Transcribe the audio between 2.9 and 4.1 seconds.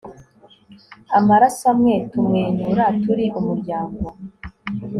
turi umuryango